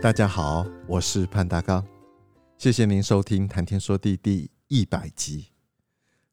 [0.00, 1.84] 大家好，我是潘大刚，
[2.56, 5.48] 谢谢您收听《谈天说地》第一百集。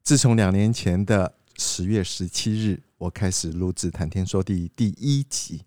[0.04, 5.62] 自从两年前的十月十七日，我开始录制《谈天说地》第一集，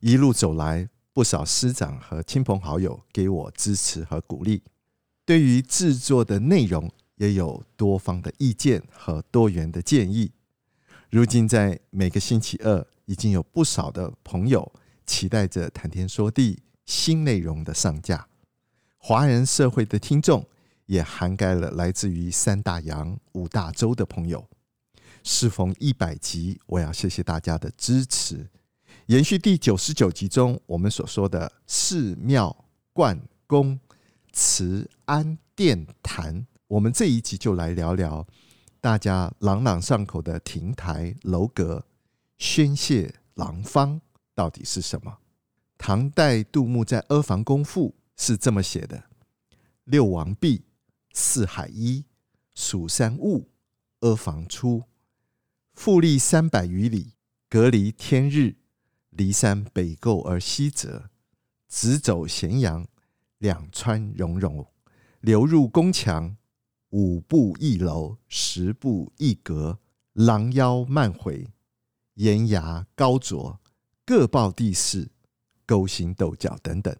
[0.00, 4.64] 一路走来，不少师长和亲朋好友给我支持和鼓励，
[5.24, 10.32] 对于制作的内容也有多方的意见和多元的建议。
[11.10, 14.72] 如今在每个星期二，已经有不少的朋友
[15.06, 16.54] 期待着《谈天说地》。
[16.86, 18.28] 新内容的上架，
[18.96, 20.48] 华人社会的听众
[20.86, 24.48] 也涵盖了来自于三大洋、五大洲的朋友。
[25.22, 28.48] 适逢一百集，我要谢谢大家的支持。
[29.06, 33.78] 延续第九十九集中我们所说的寺庙、观宫、
[34.32, 38.24] 慈庵、殿坛，我们这一集就来聊聊
[38.80, 41.84] 大家朗朗上口的亭台楼阁、
[42.38, 44.00] 宣泄廊坊
[44.34, 45.18] 到底是什么？
[45.78, 49.04] 唐代杜牧在《阿房宫赋》是这么写的
[49.84, 50.64] ：“六王毕，
[51.12, 52.04] 四海一，
[52.54, 53.50] 蜀山兀，
[54.00, 54.84] 阿房出。
[55.74, 57.12] 复立三百余里，
[57.48, 58.56] 隔离天日。
[59.16, 61.10] 骊山北构而西折，
[61.68, 62.86] 直走咸阳，
[63.38, 64.66] 两川溶溶，
[65.20, 66.36] 流入宫墙。
[66.90, 69.78] 五步一楼，十步一阁，
[70.12, 71.48] 廊腰漫回，
[72.14, 73.60] 檐牙高啄，
[74.04, 75.10] 各抱地势。”
[75.66, 76.96] 勾心斗角等等，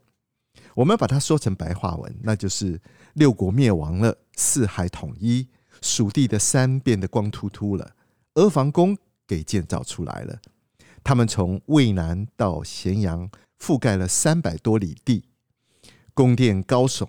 [0.74, 2.80] 我们把它说成白话文，那就是
[3.14, 5.48] 六国灭亡了，四海统一，
[5.80, 7.94] 蜀地的山变得光秃秃了，
[8.34, 10.40] 阿房宫给建造出来了。
[11.04, 15.24] 他们从渭南到咸阳，覆盖了三百多里地，
[16.12, 17.08] 宫殿高耸，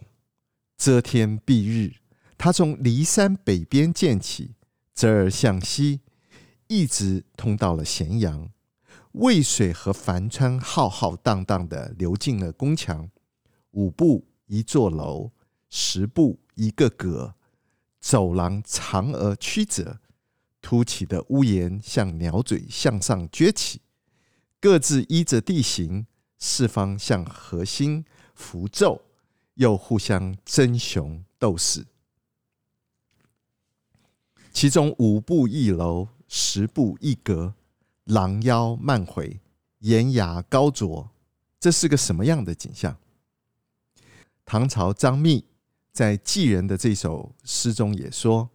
[0.78, 1.96] 遮天蔽日。
[2.38, 4.52] 他从骊山北边建起，
[4.94, 6.02] 折而向西，
[6.68, 8.52] 一直通到了咸阳。
[9.20, 13.10] 渭水和樊川浩浩荡荡的流进了宫墙，
[13.72, 15.32] 五步一座楼，
[15.70, 17.34] 十步一个阁，
[18.00, 20.00] 走廊长而曲折，
[20.62, 23.82] 凸起的屋檐像鸟嘴向上撅起，
[24.60, 26.06] 各自依着地形，
[26.38, 28.06] 四方向核心
[28.36, 29.02] 符咒，
[29.56, 31.88] 又互相争雄斗死。
[34.52, 37.56] 其中五步一楼，十步一阁。
[38.08, 39.42] 狼腰漫回，
[39.80, 41.10] 檐牙高啄，
[41.60, 42.96] 这是个什么样的景象？
[44.46, 45.44] 唐朝张密
[45.92, 48.50] 在《寄人》的这首诗中也说：“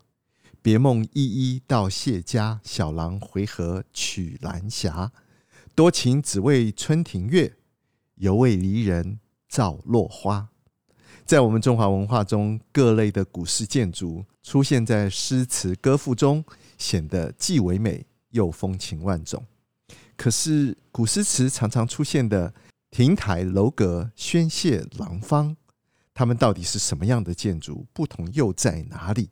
[0.63, 5.13] 别梦依依到谢家，小廊回合曲阑霞。
[5.75, 7.57] 多情只为春庭月，
[8.15, 9.21] 犹为离人
[9.51, 10.49] 照落花。”
[11.27, 16.43] 在我们中华文化中，各类的古式建筑出现在诗词歌赋中，
[16.79, 18.07] 显得既唯美。
[18.33, 19.47] 又风情万种，
[20.17, 22.53] 可是古诗词常常出现的
[22.91, 25.57] 亭台楼阁、宣谢廊坊，
[26.13, 27.87] 它们到底是什么样的建筑？
[27.93, 29.31] 不同又在哪里？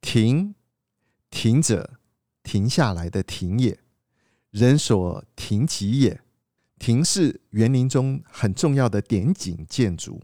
[0.00, 0.54] 亭，
[1.28, 1.98] 停者
[2.42, 3.78] 停下来的停也，
[4.50, 6.22] 人所停集也。
[6.78, 10.22] 亭是园林中很重要的点景建筑，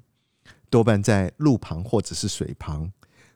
[0.70, 2.90] 多半在路旁或者是水旁，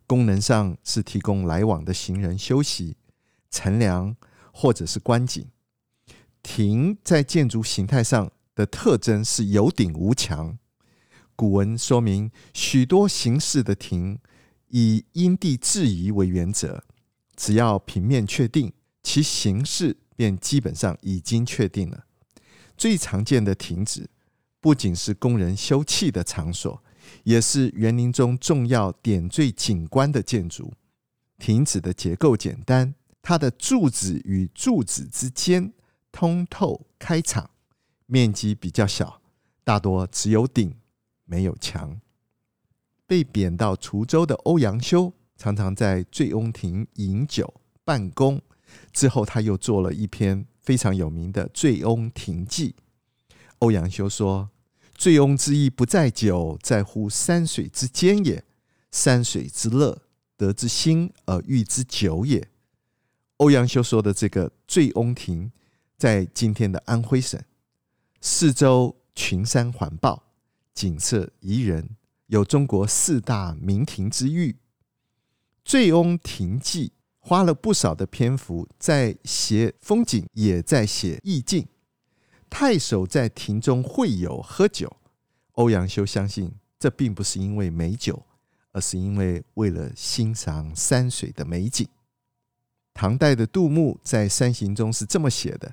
[0.07, 2.97] 功能上是提供来往的行人休息。
[3.51, 4.17] 乘凉
[4.53, 5.47] 或者是观景，
[6.43, 10.59] 亭在建筑形态上的特征是有顶无墙。
[11.35, 14.19] 古文说明，许多形式的亭
[14.69, 16.85] 以因地制宜为原则，
[17.35, 22.05] 只要平面确定，其形式便基本上已经确定了。
[22.77, 24.11] 最常见的亭子，
[24.61, 26.83] 不仅是供人休憩的场所，
[27.25, 30.75] 也是园林中重要点缀景观的建筑。
[31.39, 32.95] 亭子的结构简单。
[33.23, 35.73] 它的柱子与柱子之间
[36.11, 37.51] 通透开敞，
[38.07, 39.21] 面积比较小，
[39.63, 40.75] 大多只有顶
[41.25, 42.01] 没有墙。
[43.07, 48.41] 被贬到滁州的欧阳修常常在醉翁亭饮酒办公，
[48.93, 52.75] 之后他又做了一篇非常有名的《醉翁亭记》。
[53.59, 54.51] 欧阳修说
[54.95, 58.45] ：“醉翁之意不在酒，在乎山水之间也。
[58.91, 60.03] 山水之乐，
[60.37, 62.49] 得之心而寓之酒也。”
[63.41, 65.51] 欧阳修说的这个醉翁亭，
[65.97, 67.43] 在今天的安徽省，
[68.21, 70.23] 四周群山环抱，
[70.75, 71.97] 景色宜人，
[72.27, 74.53] 有中国四大名亭之誉。
[75.65, 76.89] 《醉翁亭记》
[77.19, 81.67] 花了不少的篇幅在写风景，也在写意境。
[82.51, 84.95] 太守在亭中会友喝酒，
[85.53, 88.23] 欧阳修相信这并不是因为美酒，
[88.73, 91.89] 而是因为为了欣赏山水的美景。
[93.01, 95.73] 唐代的杜牧在《山行》中是这么写的：“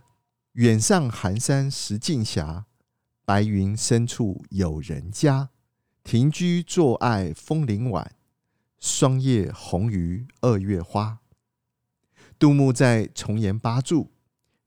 [0.55, 2.63] 远上寒山石径斜，
[3.25, 5.49] 白云深处有人家。
[6.05, 8.13] 停居坐爱枫林晚，
[8.79, 11.19] 霜叶红于二月花。”
[12.39, 14.09] 杜牧在重檐八柱。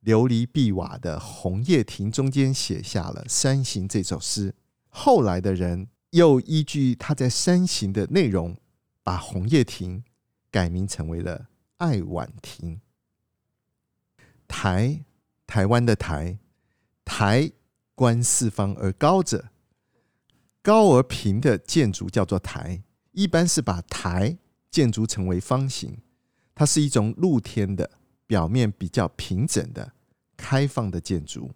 [0.05, 4.55] 琉璃碧瓦的红叶亭中间写下了《山行》这首诗，
[4.91, 8.55] 后来的人又依据他在《山行》的内容，
[9.03, 10.05] 把红叶亭
[10.51, 11.47] 改名成为了
[11.81, 12.81] 爱晚亭。
[14.47, 15.05] 台，
[15.47, 16.39] 台湾的台，
[17.05, 17.51] 台
[17.95, 19.49] 观四方而高者，
[20.63, 22.83] 高而平的建筑叫做台，
[23.13, 24.37] 一般是把台
[24.71, 25.99] 建筑成为方形，
[26.55, 27.91] 它是一种露天的。
[28.27, 29.93] 表面比较平整的
[30.37, 31.51] 开放的建筑，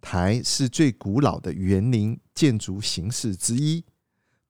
[0.00, 3.84] 台是最古老的园林建筑形式之一。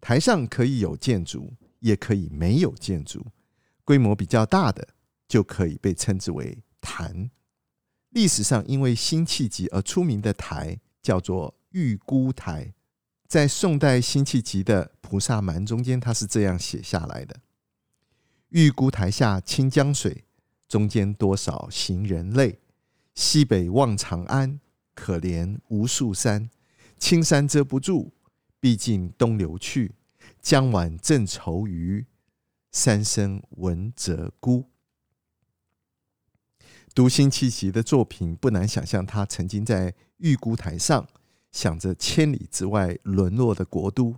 [0.03, 3.25] 台上可以有建筑，也可以没有建筑。
[3.91, 4.87] 规模比较大的，
[5.27, 7.29] 就可以被称之为坛。
[8.11, 12.73] 历史上因为辛弃疾而出名的台叫做玉姑台，
[13.27, 17.41] 在宋代辛弃疾的《菩萨蛮》中间，他是这样写下来的：
[18.51, 20.23] 玉姑台下清江水。
[20.69, 22.61] 中间多少行人泪，
[23.17, 24.61] 西北望长安，
[24.95, 26.49] 可怜无数山。
[26.97, 28.13] 青山遮不住，
[28.61, 29.97] 毕竟东流去。
[30.41, 32.07] 江晚正愁余，
[32.71, 34.65] 三生闻鶻姑。
[36.95, 41.09] 读辛弃疾的作品，不难想象他曾经在玉姑台上，
[41.51, 44.17] 想着千里之外沦落的国都，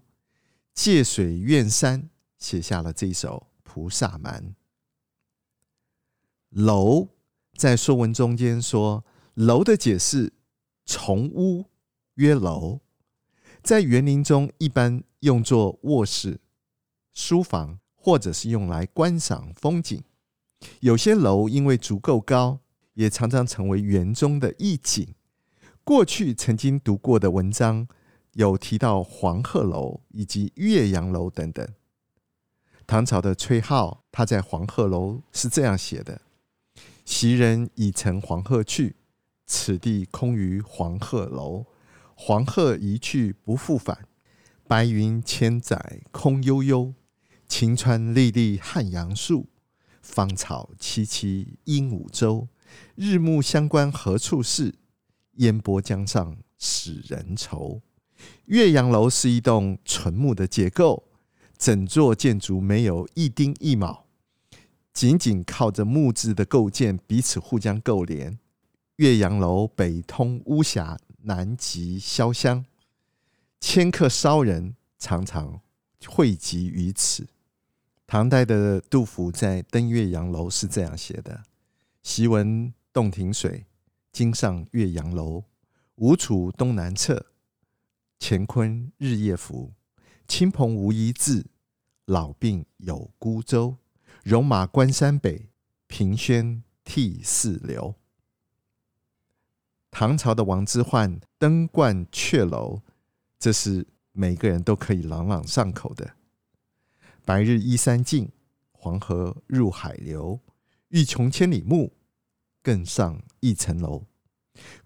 [0.74, 4.42] 借水怨山，写下了这首《菩萨蛮》。
[6.50, 7.08] 楼
[7.54, 9.04] 在《说文》中间说，
[9.34, 10.32] 楼的解释，
[10.84, 11.66] 重屋
[12.14, 12.80] 曰楼，
[13.62, 16.40] 在园林中一般用作卧室、
[17.12, 20.02] 书房，或者是用来观赏风景。
[20.80, 22.58] 有些楼因为足够高，
[22.94, 25.14] 也常常成为园中的一景。
[25.84, 27.86] 过去曾经读过的文章
[28.32, 31.64] 有提到黄鹤楼以及岳阳楼等等。
[32.88, 36.22] 唐朝的崔颢他在黄鹤楼是这样写的。
[37.04, 38.96] 昔人已乘黄鹤去，
[39.46, 41.66] 此地空余黄鹤楼。
[42.14, 44.06] 黄鹤一去不复返，
[44.66, 46.94] 白云千载空悠悠。
[47.54, 49.46] 晴川历历汉阳树，
[50.00, 52.48] 芳草萋萋鹦鹉洲。
[52.94, 54.74] 日暮乡关何处是？
[55.32, 57.82] 烟波江上使人愁。
[58.46, 61.04] 岳阳楼是一栋纯木的结构，
[61.58, 64.06] 整座建筑没有一丁一卯。
[64.94, 68.38] 仅仅靠着木质的构件，彼此互相勾连。
[68.96, 72.64] 岳阳楼北通巫峡，南极潇湘，
[73.60, 75.60] 迁客骚人常常
[76.06, 77.28] 汇集于此。
[78.12, 81.44] 唐代的杜甫在《登岳阳楼》是这样写的
[82.04, 83.64] ：“昔闻洞庭水，
[84.12, 85.44] 今上岳阳楼。
[85.94, 87.18] 吴楚东南坼，
[88.20, 89.72] 乾坤日夜浮。
[90.28, 91.46] 亲朋无一字，
[92.04, 93.78] 老病有孤舟。”
[94.24, 95.48] 戎马关山北，
[95.86, 97.94] 凭轩涕泗流。
[99.90, 102.82] 唐朝的王之涣登鹳雀楼，
[103.38, 106.16] 这是每个人都可以朗朗上口的。
[107.24, 108.30] 白日依山尽，
[108.72, 110.38] 黄河入海流。
[110.88, 111.92] 欲穷千里目，
[112.62, 114.04] 更上一层楼。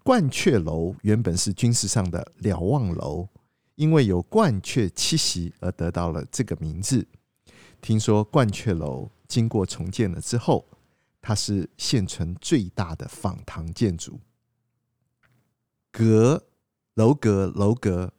[0.03, 3.27] 鹳雀楼原本是军事上的瞭望楼，
[3.75, 7.07] 因为有鹳雀栖息而得到了这个名字。
[7.81, 9.09] 听说鹳雀楼。
[9.27, 10.65] 经过重建了之后，
[11.19, 14.21] 它是现存最大的仿唐建筑。
[15.91, 16.47] 阁
[16.93, 18.13] 楼阁楼阁，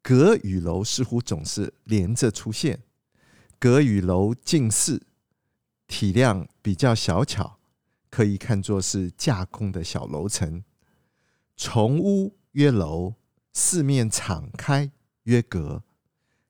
[0.00, 2.80] 阁与楼似乎总是连着出现。
[3.58, 5.06] 阁与楼近似，
[5.86, 7.58] 体量比较小巧，
[8.10, 10.64] 可以看作是架空的小楼层。
[11.56, 13.14] 重屋曰楼，
[13.52, 14.90] 四面敞开
[15.24, 15.82] 曰阁。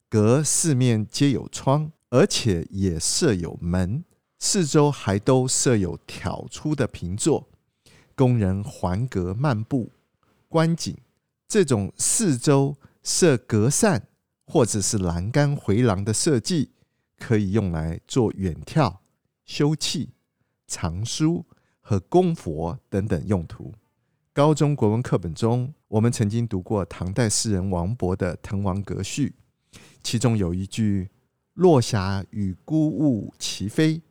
[0.09, 1.93] 阁四面皆有窗。
[2.09, 4.05] 而且也设有门，
[4.39, 7.49] 四周还都设有挑出的平座，
[8.15, 9.93] 供人环阁漫步
[10.49, 10.97] 观景。
[11.49, 14.07] 这种四周设隔扇
[14.47, 16.71] 或者是栏杆回廊的设计，
[17.19, 18.99] 可以用来做远眺、
[19.45, 20.09] 休憩、
[20.67, 21.45] 藏书
[21.81, 23.73] 和供佛等等用途。
[24.33, 29.35] 高中国文课本中，我们曾经读过唐代诗人王勃的《滕王阁序》，
[30.03, 31.09] 其中有一句
[31.55, 34.03] “落霞与孤鹜齐飞，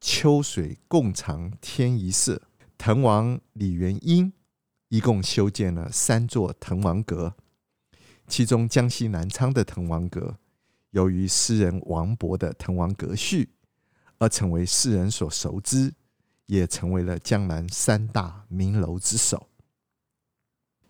[0.00, 2.42] 秋水共长天一色”。
[2.76, 4.32] 滕王李元婴
[4.88, 7.36] 一共修建了三座滕王阁，
[8.26, 10.38] 其中江西南昌的滕王阁，
[10.94, 13.44] 由于诗人王勃的《滕王阁序》
[14.18, 15.92] 而成为世人所熟知，
[16.46, 19.48] 也成为了江南三大名楼之首。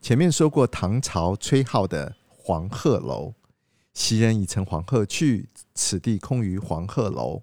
[0.02, 3.32] 前面说过，唐朝崔颢的黄鹤楼，
[3.94, 7.42] 昔人已乘黄鹤去，此地空余黄鹤楼。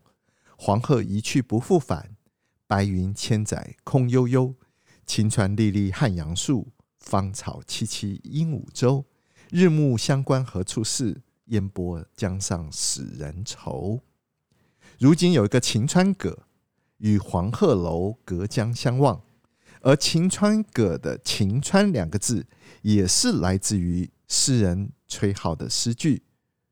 [0.56, 2.16] 黄鹤一去不复返。
[2.68, 4.54] 白云千载空悠悠，
[5.08, 9.04] 晴川历历汉阳树，芳草萋萋鹦鹉洲。
[9.50, 11.24] 日暮乡关何处是？
[11.52, 14.02] 烟波江上使人愁。
[15.00, 16.46] 如今有一个晴川阁，
[16.98, 19.22] 与黄鹤楼隔江相望，
[19.82, 22.46] 而晴川阁的“晴川”两个字，
[22.82, 26.24] 也是来自于诗人崔颢的诗句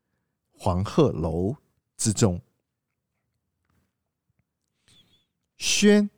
[0.52, 1.56] “黄鹤楼”
[1.98, 2.40] 之中。
[5.56, 6.08] 轩，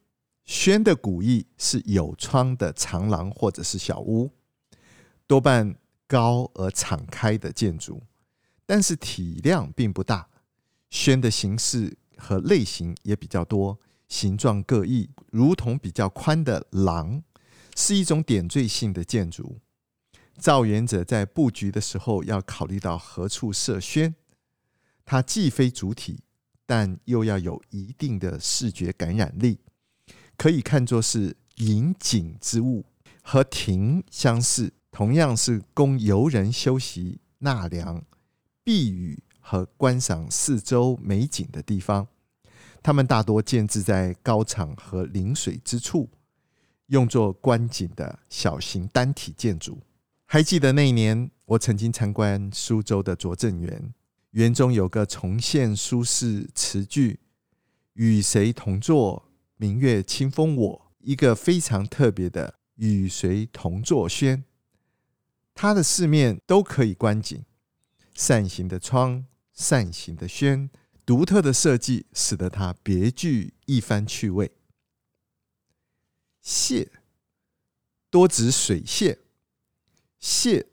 [0.45, 4.31] 轩的古义是有窗的长廊或者是小屋，
[5.27, 5.75] 多半
[6.07, 8.03] 高而敞开的建筑，
[8.73, 10.27] 但是体量并不大。
[10.89, 17.23] 轩的形式和类型也比较多，形状各异，如同比较宽的廊，
[17.77, 19.59] 是一种点缀性的建筑。
[20.39, 24.15] 造园者在布局的时候要考虑到何处设轩，
[25.05, 26.21] 它既非主体。
[26.65, 29.59] 但又要有一定的视觉感染力，
[30.39, 32.87] 可以看作是引景之物，
[33.23, 38.03] 和亭相似，同样是供游人休息、纳凉、
[38.65, 42.07] 避雨和观赏四周美景的地方。
[42.83, 46.11] 它们大多建置在高场和临水之处，
[46.87, 49.79] 用作观景的小型单体建筑。
[50.27, 53.95] 还记得那一年，我曾经参观苏州的拙政园。
[54.31, 57.21] 园中有个重现苏轼词句
[57.95, 59.29] “与谁同坐，
[59.59, 64.43] 明月清风我”，一个非常特别的“与谁同坐轩”。
[65.55, 67.45] 它的四面都可以观景，
[68.23, 70.71] 扇形的窗，扇形的轩，
[71.05, 74.53] 独特的设计使得它别具一番趣味。
[76.41, 76.89] 榭
[78.11, 79.19] 多指水榭，
[80.21, 80.65] 榭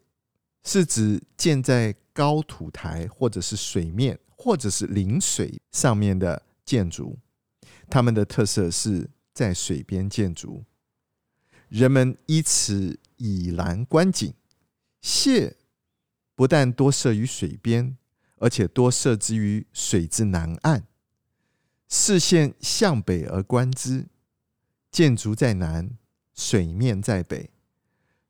[0.63, 7.17] 是指建在高土台或者是水面或者是临水上面的建筑，
[7.89, 10.63] 它们的特色是在水边建筑，
[11.67, 14.31] 人们依此倚栏观景。
[15.01, 15.55] 榭
[16.39, 17.97] 不但多设于水边，
[18.37, 20.87] 而且多设置于水之南岸，
[21.89, 24.07] 视线向北而观之，
[24.89, 25.97] 建筑在南，
[26.33, 27.49] 水面在北，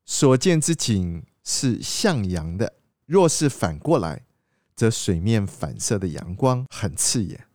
[0.04, 2.72] 所见之景是向阳的。
[3.06, 4.26] 若是反过来，
[4.74, 7.46] 则水面反射的阳光很刺眼，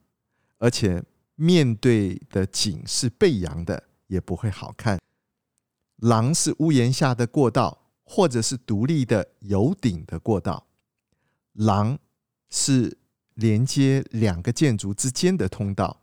[0.59, 1.03] 而且
[1.35, 4.97] 面对的景是背阳的，也不会好看。
[5.97, 10.65] 廊是屋檐下的过道，或者是独立的有顶的过道。
[11.53, 11.99] 廊
[12.49, 12.97] 是
[13.33, 16.01] 连接两个建筑之间的通道，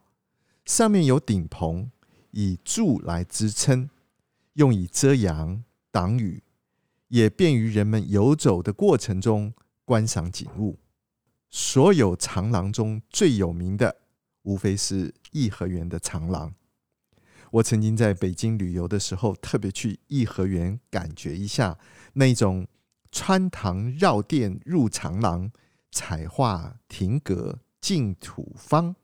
[0.66, 1.90] 上面有顶棚，
[2.32, 3.88] 以柱来支撑，
[4.54, 6.42] 用以遮阳挡雨。
[7.08, 9.52] 也便于人们游走的过程中
[9.84, 10.78] 观赏景物。
[11.50, 13.94] 所有长廊中最有名的，
[14.44, 16.54] 无非是颐和园的长廊。
[17.52, 21.78] 我曾经在北京旅游的时候，特别去颐和园感觉一下
[22.14, 22.66] 那种
[23.10, 25.52] 穿堂绕殿入长廊、
[25.90, 28.96] 彩画亭阁净土方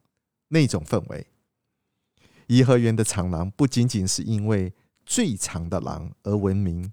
[0.48, 1.26] 那种氛围。
[2.46, 4.72] 颐和园的长廊不仅仅是因为
[5.04, 6.90] 最长的廊而闻名。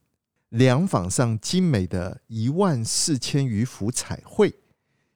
[0.50, 4.54] 廊坊上精美的一万四千余幅彩绘，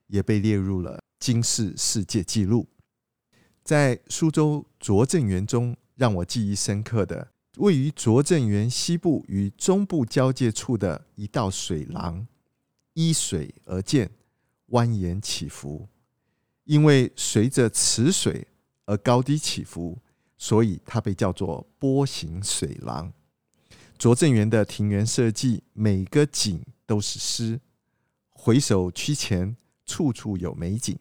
[0.07, 2.69] 也被列入了金氏世界纪录。
[3.61, 7.27] 在苏州拙政园中，让我记忆深刻的，
[7.57, 12.25] 位于拙政园西部与中部交界处的一道水廊，
[12.93, 14.09] 依水而建，
[14.69, 15.89] 蜿蜒起伏。
[16.63, 18.47] 因为随着池水
[18.85, 19.97] 而高低起伏，
[20.37, 23.11] 所以它被叫做波形水廊。
[23.97, 27.59] 拙政园的庭园设计，每个景都是诗。
[28.29, 30.97] 回首区前，处处有美景。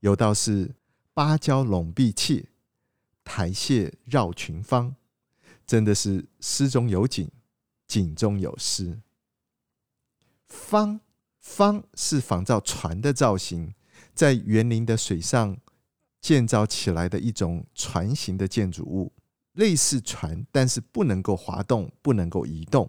[0.00, 0.74] 有道是
[1.12, 2.48] “芭蕉拢碧砌，
[3.24, 4.94] 台榭绕群芳”，
[5.66, 7.30] 真的是诗中有景，
[7.86, 9.00] 景中有诗。
[10.48, 11.00] 方
[11.38, 13.74] 方是仿造船的造型，
[14.14, 15.56] 在园林的水上
[16.20, 19.12] 建造起来的一种船形的建筑物。
[19.54, 22.88] 类似船，但是不能够滑动，不能够移动。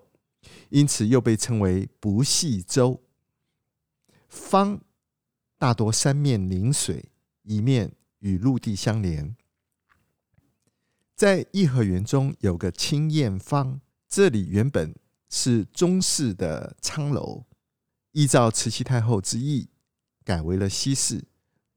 [0.69, 3.01] 因此又被称为不系洲。
[4.29, 4.79] 方
[5.57, 7.11] 大多三面临水，
[7.43, 9.35] 一面与陆地相连。
[11.15, 13.79] 在颐和园中有个清燕坊，
[14.09, 14.95] 这里原本
[15.29, 17.45] 是中式的仓楼，
[18.13, 19.69] 依照慈禧太后之意，
[20.25, 21.23] 改为了西式，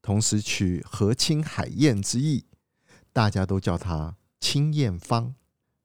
[0.01, 2.45] 同时取和亲海燕之意，
[3.13, 5.35] 大家都叫它清燕坊。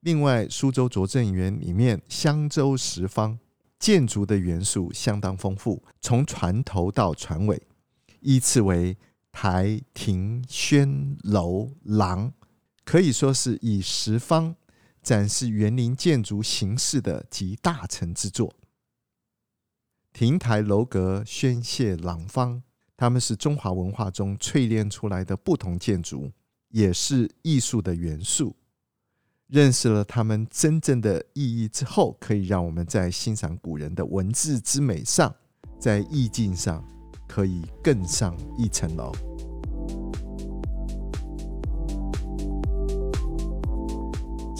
[0.00, 3.38] 另外，苏州拙政园里面香洲十方
[3.78, 7.62] 建筑的元素相当丰富，从船头到船尾，
[8.21, 8.97] 依次为
[9.30, 12.32] 台、亭、轩、楼、廊。
[12.84, 14.54] 可以说是以十方
[15.02, 18.54] 展示园林建筑形式的集大成之作。
[20.12, 22.62] 亭台楼阁、轩榭廊坊，
[22.96, 26.30] 它们是中华文化中淬炼出来的不同建筑，
[26.68, 28.54] 也是艺术的元素。
[29.46, 35.34] 认识了它们真正的意义之后，可以让我们在欣赏古人的文字之美上，
[35.78, 36.82] 在意境上
[37.26, 39.12] 可以更上一层楼。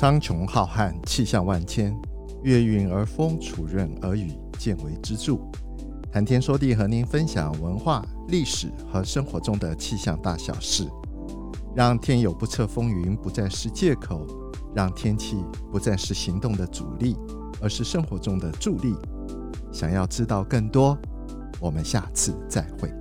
[0.02, 1.97] 苍穹浩瀚，气象万千，
[2.42, 5.38] 月晕而风，础润而雨，见微知著。
[6.11, 10.88] 谈天说地，和您分享文化、历史和生活中的气象大小事，
[11.76, 14.26] 让天有不测风云不再是借口，
[14.75, 15.37] 让天气
[15.71, 17.16] 不再是行动的阻力，
[17.61, 18.97] 而是生活中的助力。
[19.71, 20.99] 想要知道更多，
[21.61, 22.92] 我们下次再会。